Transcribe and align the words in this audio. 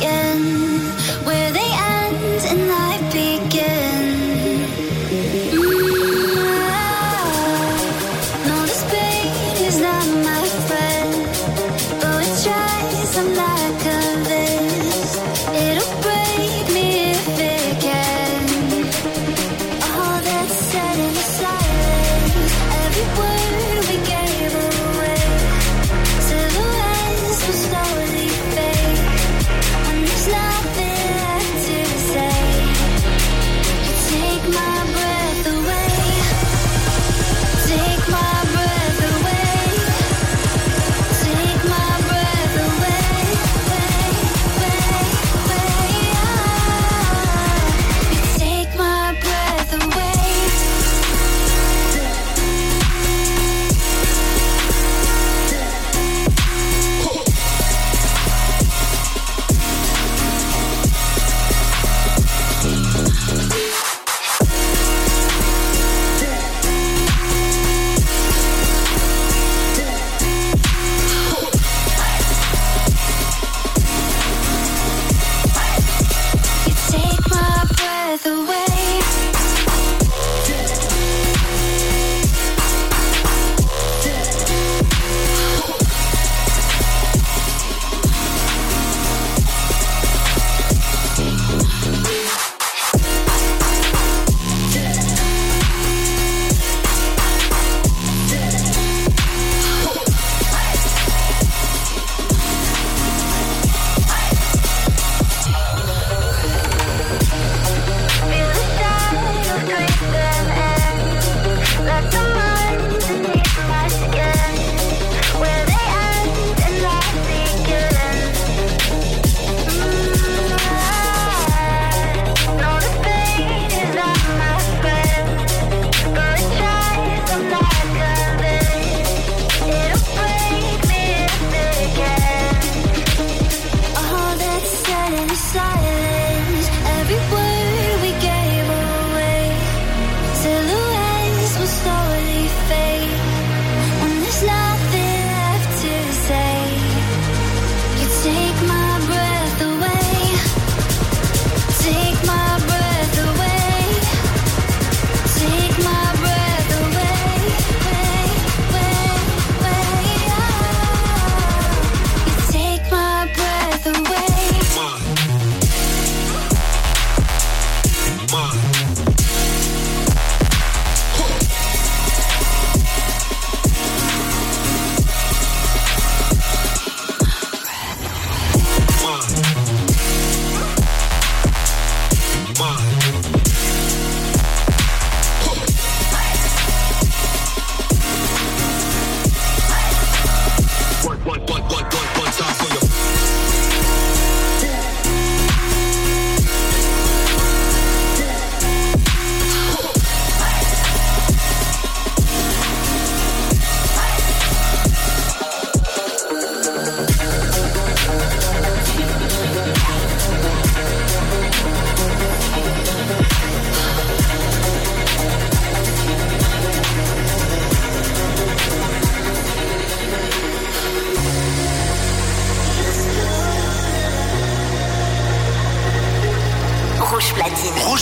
Nothing 0.00 0.99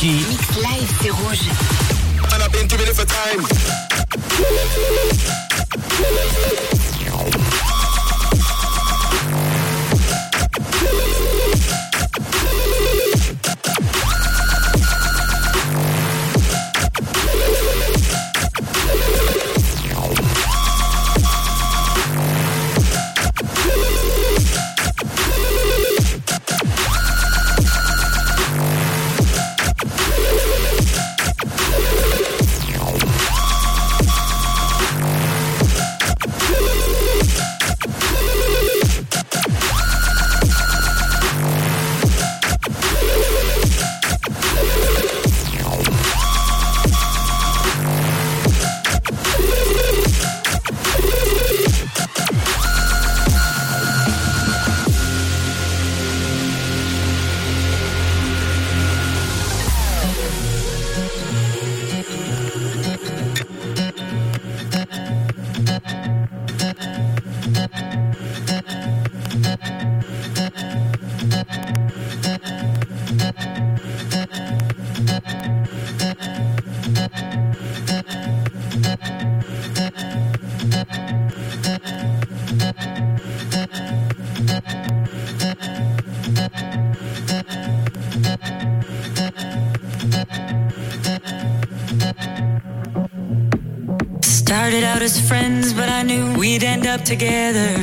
Keep. 0.00 0.39
Friends, 95.18 95.72
but 95.72 95.88
I 95.88 96.02
knew 96.02 96.32
we'd 96.38 96.62
end 96.62 96.86
up 96.86 97.02
together. 97.02 97.74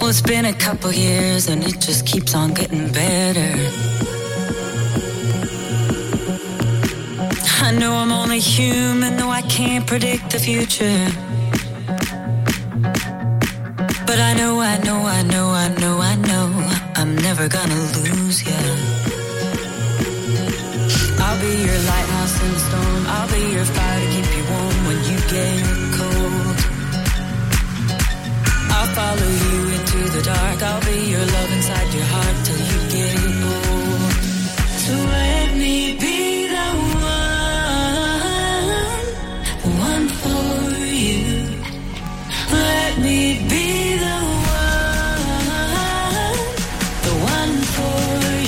Well, 0.00 0.08
it's 0.08 0.22
been 0.22 0.46
a 0.46 0.54
couple 0.54 0.90
years 0.90 1.48
and 1.48 1.62
it 1.62 1.78
just 1.78 2.06
keeps 2.06 2.34
on 2.34 2.54
getting 2.54 2.90
better. 2.92 3.52
I 7.60 7.72
know 7.72 7.92
I'm 7.92 8.10
only 8.12 8.38
human, 8.38 9.16
though 9.18 9.30
I 9.30 9.42
can't 9.42 9.86
predict 9.86 10.30
the 10.30 10.38
future. 10.38 11.06
But 14.06 14.18
I 14.18 14.32
know, 14.34 14.60
I 14.60 14.78
know, 14.78 14.98
I 15.04 15.22
know, 15.22 15.48
I 15.48 15.68
know, 15.80 15.98
I 16.00 16.14
know, 16.14 16.46
I'm 16.94 17.16
never 17.16 17.48
gonna 17.48 17.80
lose 17.98 18.46
you. 18.46 18.96
I'll 21.18 21.40
be 21.40 21.52
your 21.64 21.80
lighthouse 21.90 22.15
storm. 22.54 23.02
I'll 23.06 23.28
be 23.28 23.40
your 23.56 23.64
fire 23.64 24.00
to 24.00 24.06
keep 24.14 24.28
you 24.36 24.44
warm 24.50 24.78
when 24.86 24.98
you 25.10 25.18
get 25.34 25.62
cold. 25.98 26.56
I'll 28.76 28.90
follow 28.98 29.30
you 29.44 29.56
into 29.76 30.00
the 30.16 30.22
dark. 30.22 30.58
I'll 30.62 30.84
be 30.90 30.98
your 31.10 31.26
love 31.34 31.50
inside 31.56 31.88
your 31.94 32.08
heart 32.14 32.36
till 32.46 32.62
you 32.70 32.80
get 32.94 33.16
old. 33.52 34.12
So 34.84 34.94
let 34.94 35.48
me 35.56 35.76
be 36.04 36.18
the 36.56 36.68
one, 37.10 37.50
the 39.64 39.70
one 39.88 40.06
for 40.22 40.46
you. 41.04 41.24
Let 42.52 42.92
me 43.06 43.18
be 43.50 43.66
the 44.04 44.18
one, 44.54 45.26
the 47.06 47.14
one 47.34 47.54
for 47.76 48.00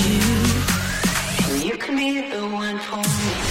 you. 0.07 1.67
You 1.67 1.75
can 1.77 1.93
be 1.97 2.09
the 2.29 2.43
one 2.47 2.77
for 2.79 3.03
me. 3.03 3.48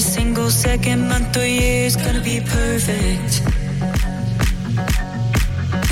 Every 0.00 0.12
single 0.12 0.50
second, 0.50 1.08
month, 1.08 1.36
or 1.36 1.46
year 1.46 1.84
is 1.84 1.96
gonna 1.96 2.22
be 2.22 2.40
perfect. 2.40 3.32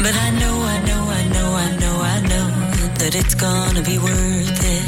But 0.03 0.15
I 0.27 0.29
know, 0.41 0.57
I 0.75 0.79
know, 0.89 1.03
I 1.21 1.25
know, 1.35 1.49
I 1.67 1.69
know, 1.83 1.97
I 2.15 2.19
know 2.31 2.47
that 3.01 3.13
it's 3.21 3.35
gonna 3.35 3.83
be 3.83 3.99
worth 3.99 4.61
it. 4.77 4.87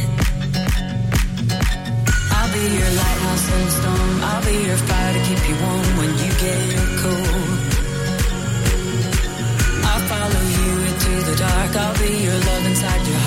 I'll 2.36 2.52
be 2.56 2.64
your 2.80 2.92
lighthouse 3.00 3.46
in 3.54 3.60
the 3.66 3.72
storm. 3.78 4.14
I'll 4.28 4.44
be 4.48 4.56
your 4.68 4.80
fire 4.88 5.12
to 5.16 5.22
keep 5.28 5.42
you 5.48 5.56
warm 5.64 5.90
when 6.00 6.12
you 6.22 6.30
get 6.44 6.62
cold. 7.02 7.58
I'll 9.90 10.04
follow 10.12 10.44
you 10.56 10.70
into 10.88 11.12
the 11.28 11.36
dark. 11.44 11.72
I'll 11.82 11.98
be 12.04 12.12
your 12.26 12.38
love 12.48 12.64
inside 12.70 13.02
your 13.10 13.19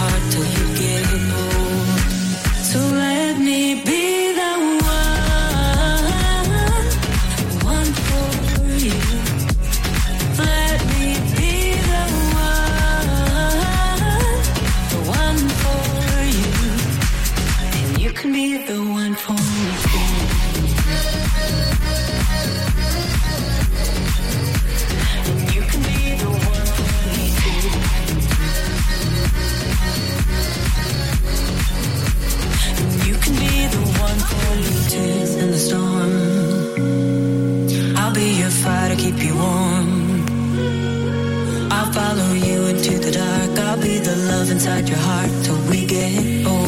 inside 44.53 44.87
your 44.87 44.97
heart 44.99 45.31
till 45.43 45.57
we 45.69 45.85
get 45.85 46.47
old. 46.47 46.62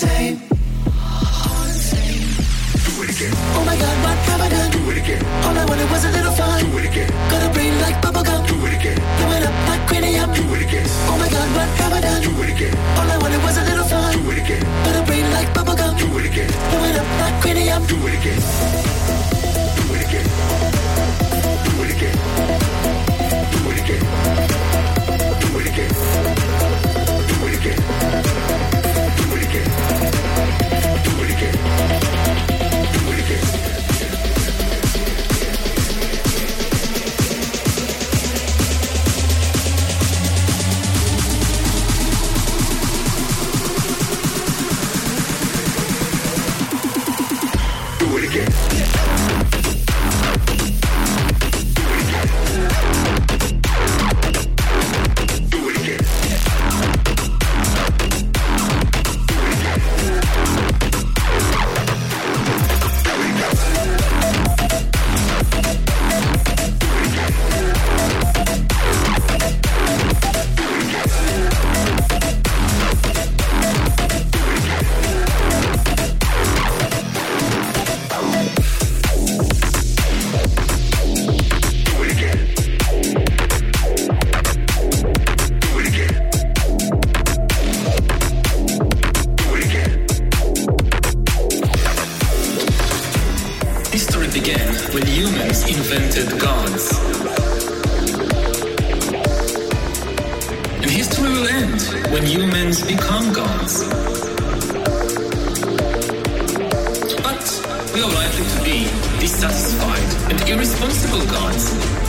Oh 0.00 0.06
my 3.66 3.74
god, 3.74 3.96
what 4.04 4.16
have 4.30 4.40
I 4.40 4.48
done? 4.48 4.70
Do 4.70 4.90
it 4.90 4.98
again. 4.98 5.24
All 5.42 5.58
I 5.58 5.64
wanted 5.64 5.90
was 5.90 6.04
a 6.04 6.10
little 6.10 6.30
fun. 6.30 6.64
Do 6.70 6.78
it 6.78 6.84
again. 6.86 7.10
Got 7.28 7.42
a 7.42 7.52
brain 7.52 7.80
like 7.80 8.00
bubblegum. 8.00 8.46
Do 8.46 8.54
it 8.66 8.74
again. 8.78 8.94
Blowing 9.18 9.42
up 9.42 9.68
like 9.68 9.88
cranium. 9.88 10.32
Do 10.34 10.54
it 10.54 10.62
again. 10.62 10.86
Oh 11.10 11.18
my 11.18 11.28
god, 11.28 11.48
what 11.50 11.68
have 11.82 11.92
I 11.92 12.00
done? 12.00 12.22
Do 12.22 12.30
it 12.42 12.50
again. 12.54 12.76
All 12.96 13.10
I 13.10 13.18
wanted 13.18 13.42
was 13.42 13.56
a 13.58 13.64
little 13.64 13.84
fun. 13.84 14.12
Do 14.12 14.30
it 14.30 14.38
again. 14.38 14.62
Got 14.84 15.02
a 15.02 15.02
brain 15.04 15.30
like 15.32 15.52
bubblegum. 15.52 15.98
Do 15.98 16.18
it 16.18 16.26
again. 16.30 16.50
Blowing 16.70 16.94
up 16.94 17.08
like 17.18 17.40
cranium. 17.42 17.84
Do 17.86 17.96
it 18.06 18.14
again. 18.20 18.38
Do 19.78 19.94
it 19.98 20.02
again. 20.06 20.26
Do 21.66 21.82
it 21.82 21.90
again. 21.96 22.57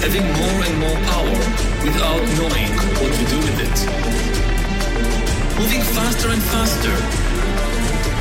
Having 0.01 0.25
more 0.39 0.59
and 0.67 0.75
more 0.79 0.99
power 1.11 1.39
without 1.83 2.21
knowing 2.37 2.71
what 2.99 3.11
to 3.13 3.23
do 3.33 3.37
with 3.45 3.59
it. 3.67 3.77
Moving 5.59 5.81
faster 5.81 6.29
and 6.29 6.41
faster. 6.41 6.95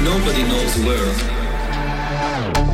Nobody 0.03 0.43
knows 0.43 0.77
where. 0.85 2.68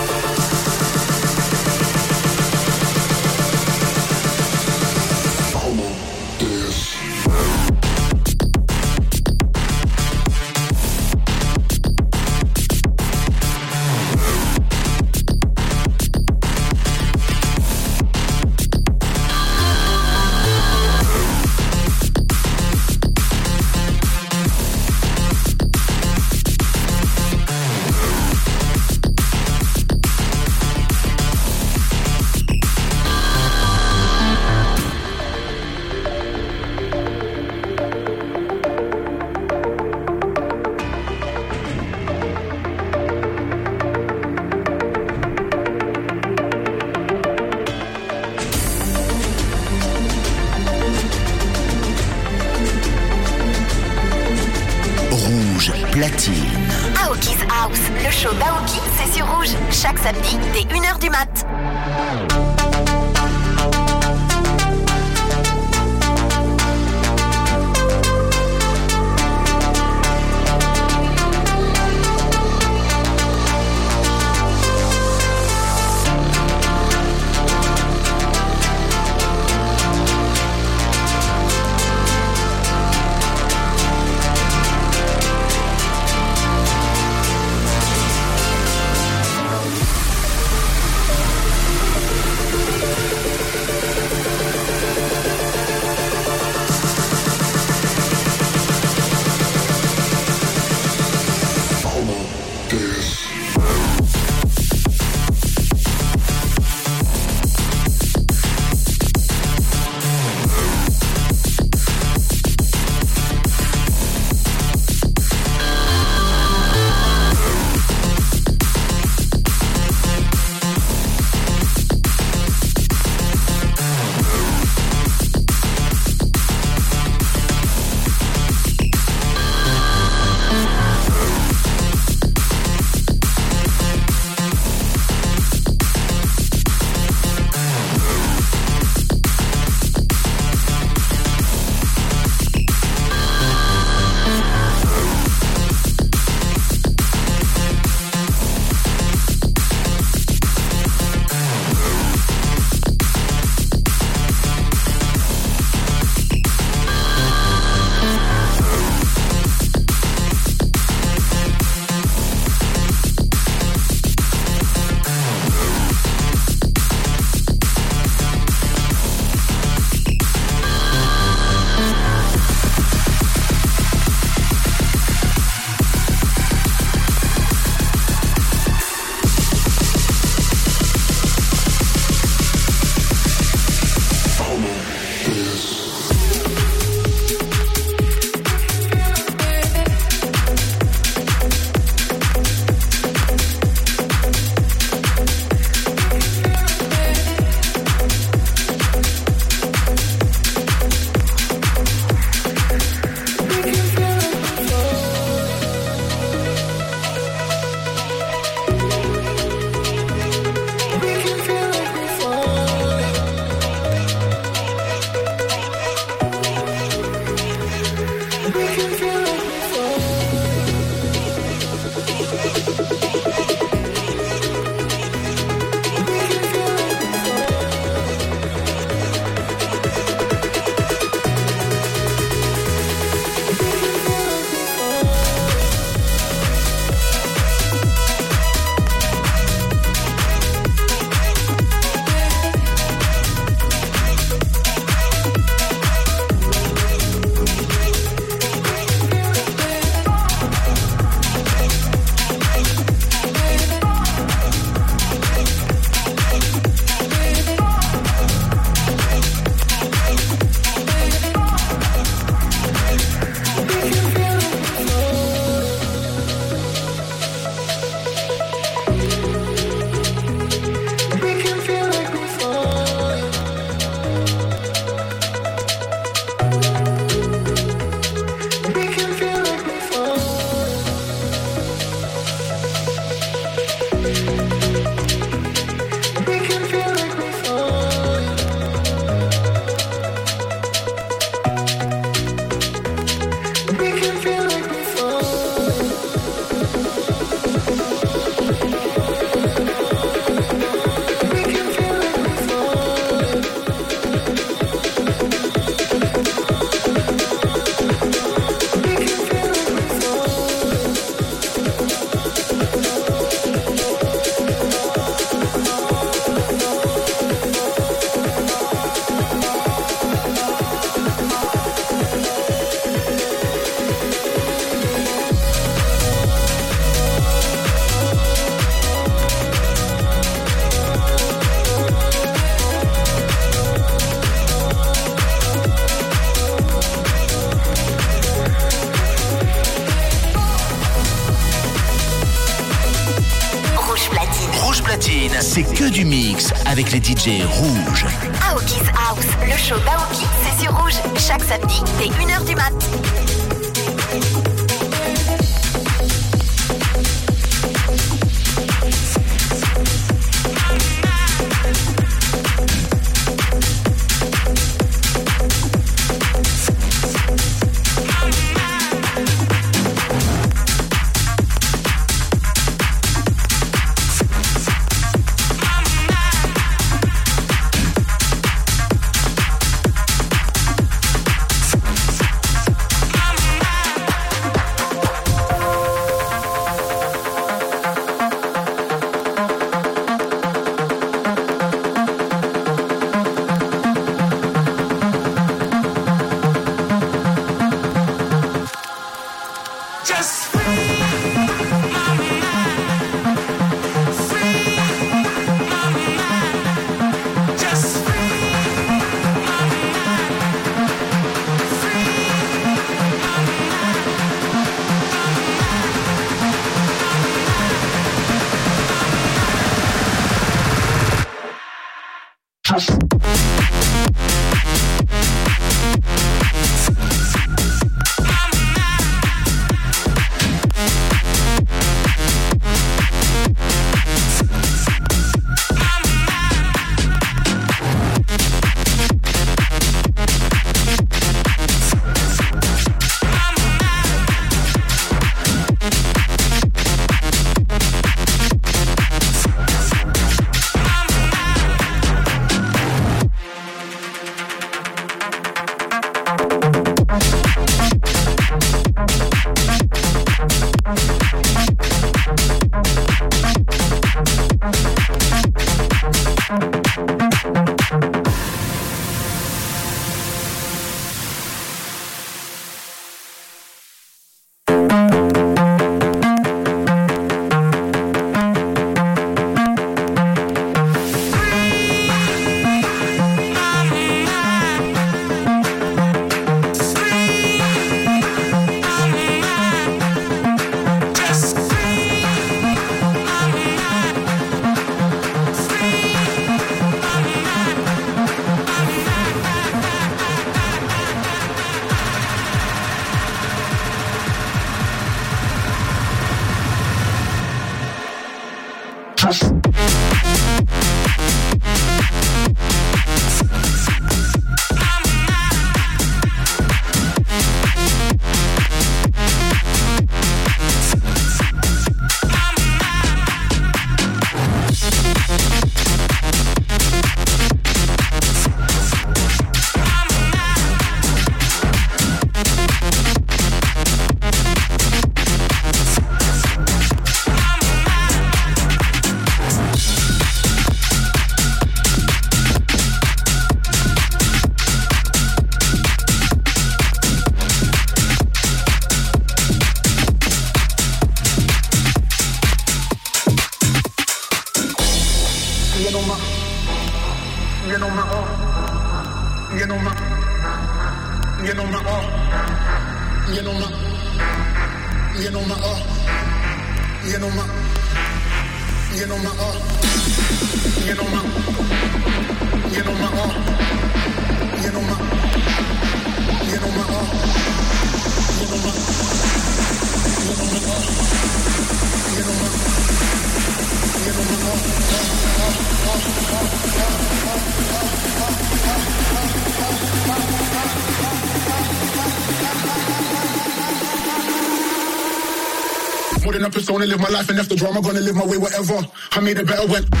Live 596.91 596.99
my 596.99 597.09
life 597.09 597.29
and 597.29 597.39
if 597.39 597.47
the 597.47 597.55
drama, 597.55 597.81
gonna 597.81 598.01
live 598.01 598.15
my 598.15 598.25
way, 598.25 598.37
whatever. 598.37 598.85
I 599.13 599.21
made 599.21 599.37
it 599.37 599.47
better 599.47 599.65
when. 599.67 600.00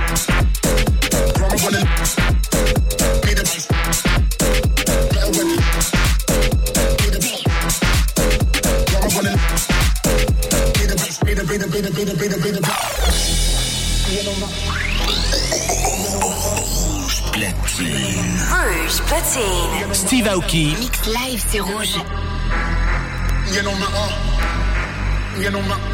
Made 25.37 25.71
a 25.81 25.94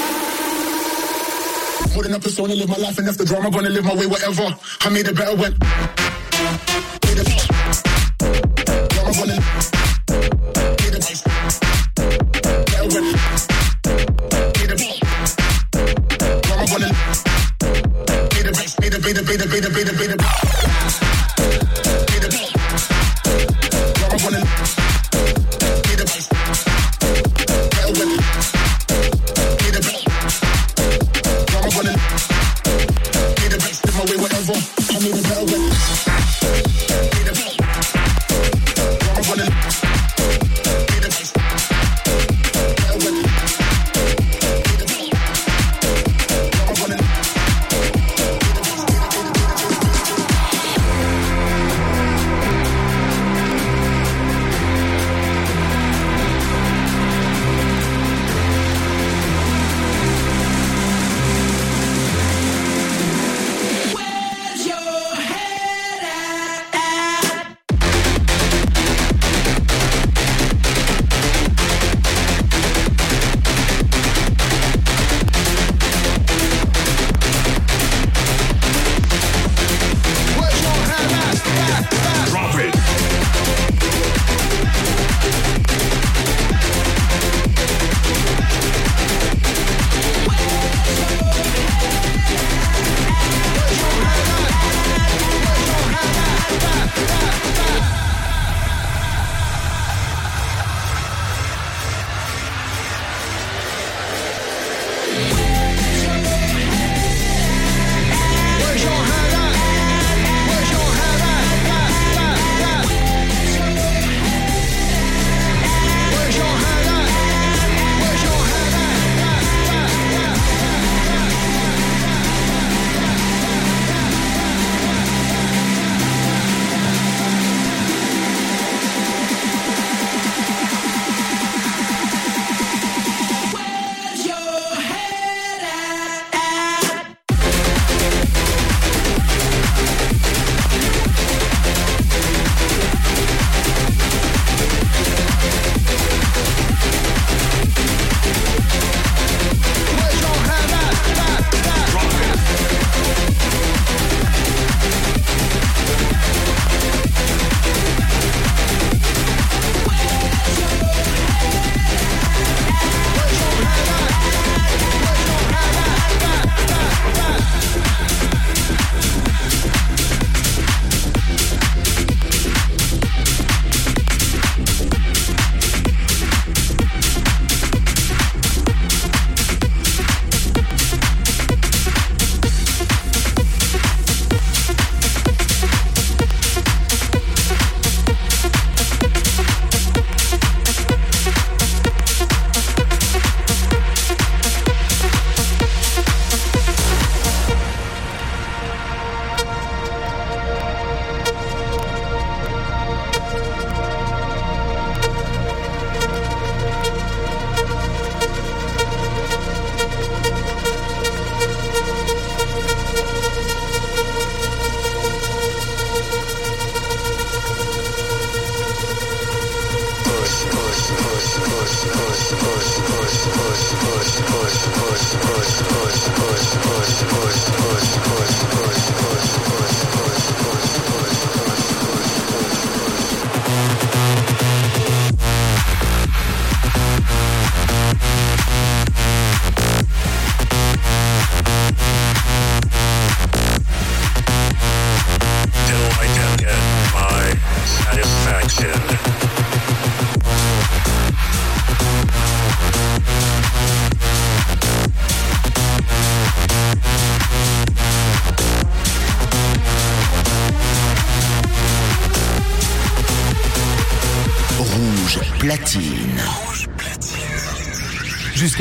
putting 1.93 2.13
up 2.13 2.25
a 2.25 2.29
song 2.29 2.49
and 2.49 2.59
live 2.59 2.69
my 2.69 2.77
life, 2.77 2.97
and 2.97 3.07
if 3.07 3.17
the 3.17 3.25
drama. 3.25 3.51
Gonna 3.51 3.69
live 3.69 3.85
my 3.85 3.95
way, 3.95 4.05
whatever. 4.05 4.55
I 4.81 4.89
made 4.89 5.07
it 5.07 5.15
better 5.15 5.35
when. 5.35 6.00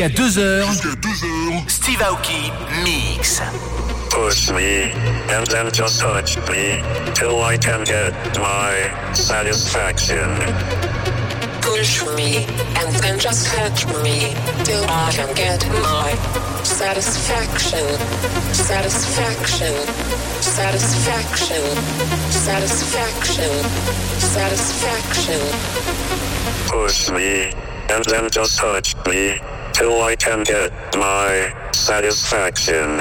Jusqu'à 0.00 0.08
2h. 0.08 1.68
Steve 1.68 2.00
Aoki 2.00 2.50
mix. 2.84 3.42
Push 4.08 4.50
me, 4.50 4.92
and 5.28 5.46
then 5.48 5.70
just 5.70 6.00
touch 6.00 6.38
me, 6.48 6.82
till 7.14 7.42
I 7.42 7.58
can 7.58 7.84
get 7.84 8.14
my 8.38 9.12
satisfaction. 9.12 10.26
Push 11.60 12.02
me, 12.16 12.46
and 12.80 12.94
then 13.02 13.18
just 13.18 13.48
touch 13.48 13.86
me, 14.02 14.34
till 14.64 14.82
I 14.88 15.12
can 15.12 15.34
get 15.34 15.68
my 15.82 16.16
satisfaction, 16.64 17.84
satisfaction, 18.54 19.74
satisfaction, 20.40 21.62
satisfaction, 22.30 23.52
satisfaction. 24.18 25.40
Push 26.68 27.10
me, 27.10 27.52
and 27.90 28.02
then 28.06 28.30
just 28.30 28.56
touch 28.58 28.96
me, 29.06 29.38
till 29.80 30.02
I 30.02 30.14
can 30.14 30.44
get 30.44 30.70
my 30.94 31.54
satisfaction. 31.72 33.00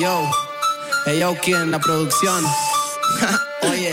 Yo, 0.00 0.30
hey 1.04 1.18
yo, 1.20 1.36
¿quién? 1.42 1.70
La 1.70 1.78
producción. 1.78 2.42
Oye. 3.70 3.92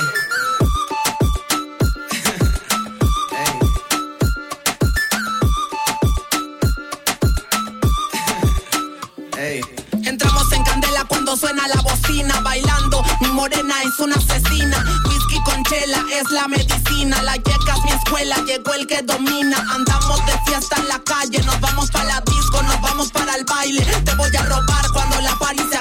Ey. 9.38 9.62
Entramos 10.05 10.51
en 10.53 10.64
candela 10.64 11.03
cuando 11.10 11.36
suena 11.36 11.68
la 11.68 11.82
bocina, 11.82 12.39
bailando. 12.41 13.03
Mi 13.20 13.28
morena 13.28 13.76
es 13.84 13.99
una 13.99 14.16
asesina. 14.16 15.01
Whisky 15.10 15.43
con 15.43 15.62
chela 15.66 16.01
es 16.14 16.32
la 16.32 16.47
medicina. 16.47 17.22
La 17.24 17.36
yeca 17.36 17.76
es 17.76 17.84
mi 17.84 17.91
escuela, 17.91 18.38
llegó 18.45 18.74
el 18.74 18.88
que 18.88 19.01
domina. 19.01 19.58
Andamos 19.72 20.26
de 20.26 20.39
fiesta 20.45 20.78
en 20.78 20.88
la 20.88 20.99
calle, 21.03 21.39
nos 21.43 21.60
vamos 21.60 21.91
para 21.91 22.05
la 22.05 22.22
disco, 22.22 22.62
nos 22.64 22.80
vamos 22.82 23.12
para 23.12 23.36
el 23.36 23.43
baile. 23.43 23.84
Te 24.05 24.16
voy 24.16 24.34
a 24.36 24.43
robar 24.43 24.89
cuando 24.93 25.20
la 25.22 25.36
party 25.38 25.64
se 25.70 25.78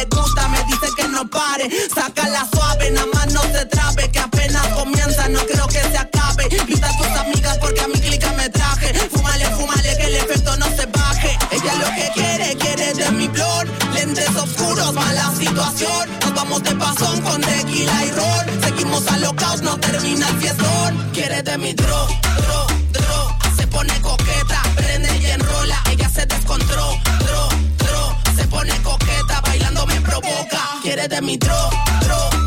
le 0.00 0.06
gusta, 0.16 0.48
me 0.48 0.62
dice 0.64 0.88
que 0.96 1.08
no 1.08 1.28
pare. 1.28 1.68
Saca 1.94 2.28
la 2.28 2.48
suave, 2.52 2.90
nada 2.90 3.06
más 3.12 3.32
no 3.32 3.42
se 3.42 3.64
trabe. 3.66 4.10
Que 4.10 4.20
apenas 4.20 4.66
comienza, 4.68 5.28
no 5.28 5.40
creo 5.46 5.66
que 5.66 5.80
se 5.80 5.98
acabe. 5.98 6.48
Invita 6.50 6.88
a 6.88 6.96
tus 6.96 7.18
amigas 7.18 7.58
porque 7.58 7.80
a 7.80 7.88
mi 7.88 8.00
clica 8.00 8.32
me 8.32 8.48
traje. 8.48 8.94
Fúmale, 9.10 9.46
fúmale, 9.50 9.96
que 9.98 10.04
el 10.04 10.16
efecto 10.16 10.56
no 10.56 10.66
se 10.76 10.86
baje. 10.86 11.38
Ella 11.50 11.74
lo 11.74 11.88
que 11.94 12.10
quiere, 12.14 12.56
quiere 12.56 12.94
de 12.94 13.10
mi 13.12 13.28
blog. 13.28 13.64
Lentes 13.92 14.34
oscuros, 14.36 14.92
mala 14.94 15.32
situación. 15.36 16.08
Nos 16.22 16.34
vamos 16.34 16.62
de 16.62 16.74
pasón 16.76 17.20
con 17.20 17.40
tequila 17.40 18.04
y 18.04 18.10
ron. 18.12 18.62
Seguimos 18.62 19.06
alocados, 19.08 19.62
no 19.62 19.78
termina 19.78 20.28
el 20.28 20.36
fiestón. 20.38 21.10
Quiere 21.12 21.42
de 21.42 21.58
mi 21.58 21.72
dro, 21.74 22.06
dro, 22.38 22.66
dro. 22.92 23.36
Se 23.56 23.66
pone 23.66 24.00
coqueta, 24.00 24.62
eres 31.00 31.08
de 31.08 31.22
mi 31.22 31.38
tro, 31.38 31.54
tro. 32.00 32.39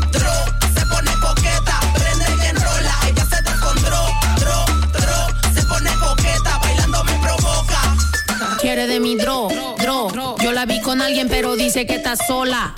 Dice 11.74 11.86
que 11.86 11.96
está 11.96 12.14
sola. 12.14 12.72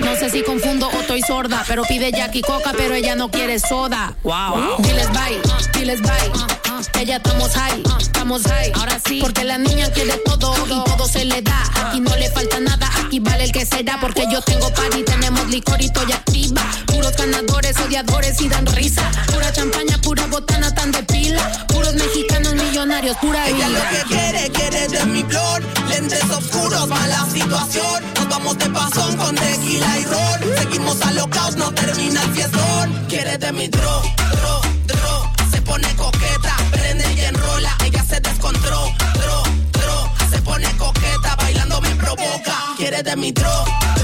No 0.00 0.14
sé 0.16 0.28
si 0.28 0.42
confundo 0.42 0.88
o 0.88 1.00
estoy 1.00 1.22
sorda, 1.22 1.64
pero 1.66 1.84
pide 1.84 2.12
Jackie 2.12 2.42
Coca, 2.42 2.72
pero 2.76 2.92
ella 2.94 3.14
no 3.16 3.30
quiere 3.30 3.58
soda. 3.58 4.14
Wow. 4.24 4.76
Diles 4.80 5.08
bye, 5.12 5.40
diles 5.72 6.02
bye. 6.02 7.00
Ella 7.00 7.16
estamos 7.16 7.54
high, 7.54 7.82
estamos 7.98 8.42
high. 8.42 8.72
Ahora 8.74 9.00
sí, 9.06 9.20
porque 9.22 9.42
la 9.44 9.56
niña 9.56 9.90
quiere 9.90 10.20
todo 10.26 10.54
y 10.66 10.84
todo 10.84 11.08
se 11.08 11.24
le 11.24 11.40
da. 11.40 11.62
Aquí 11.86 12.00
no 12.00 12.14
le 12.16 12.30
falta 12.30 12.60
nada, 12.60 12.90
aquí 13.02 13.20
vale 13.20 13.44
el 13.44 13.52
que 13.52 13.64
será. 13.64 13.98
Porque 14.00 14.26
yo 14.30 14.42
tengo 14.42 14.70
party, 14.70 15.02
tenemos 15.04 15.46
licor 15.48 15.80
y 15.80 15.86
estoy 15.86 16.12
activa. 16.12 16.62
Puros 16.88 17.16
ganadores, 17.16 17.78
odiadores 17.80 18.38
y 18.42 18.48
dan 18.50 18.66
risa. 18.66 19.10
Pura 19.32 19.50
champaña, 19.50 19.96
pura 20.02 20.26
botana 20.26 20.74
tan 20.74 20.92
de 20.92 21.02
pila. 21.04 21.66
Puros 21.68 21.94
mexicanos 21.94 22.54
millonarios, 22.54 23.16
pura 23.16 23.48
Ella 23.48 23.68
vida. 23.68 23.78
lo 23.78 23.88
que 23.88 24.14
quiere, 24.14 24.50
quiere 24.50 24.88
de 24.88 25.06
mi 25.06 25.22
blog. 25.22 25.75
Lentes 26.08 26.30
oscuros, 26.30 26.86
mala 26.86 27.26
situación. 27.32 28.04
Nos 28.14 28.28
vamos 28.28 28.56
de 28.58 28.70
pasón 28.70 29.16
con 29.16 29.34
tequila 29.34 29.98
y 29.98 30.04
ron. 30.04 30.56
Seguimos 30.56 31.02
alocados, 31.02 31.56
no 31.56 31.72
termina 31.72 32.22
el 32.22 32.30
fiestón. 32.30 33.06
Quiere 33.08 33.36
de 33.36 33.52
mi 33.52 33.66
dro, 33.66 34.02
dro, 34.30 34.60
dro. 34.86 35.32
Se 35.50 35.60
pone 35.62 35.88
coqueta, 35.96 36.56
prende 36.70 37.12
y 37.12 37.24
enrola. 37.24 37.76
Ella 37.84 38.04
se 38.04 38.20
descontró, 38.20 38.88
dro, 39.14 39.42
dro. 39.72 40.12
Se 40.30 40.40
pone 40.42 40.70
coqueta, 40.76 41.34
bailando 41.38 41.80
me 41.80 41.90
provoca. 41.96 42.54
Quiere 42.76 43.02
de 43.02 43.16
mi 43.16 43.32
dro. 43.32 43.95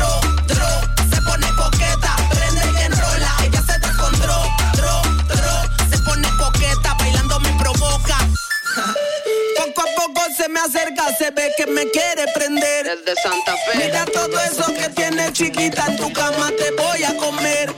Se 11.23 11.31
ve 11.31 11.53
que 11.57 11.66
me 11.66 11.89
quiere 11.91 12.27
prender. 12.35 12.85
Desde 12.85 13.14
Santa 13.23 13.57
Fe. 13.57 13.79
Mira 13.79 14.05
todo 14.07 14.41
eso 14.41 14.75
que 14.75 14.89
tienes 14.89 15.33
chiquita 15.33 15.87
en 15.87 15.97
tu 15.97 16.12
cama, 16.12 16.51
te 16.59 16.73
voy 16.73 17.05
a 17.05 17.16
comer. 17.16 17.72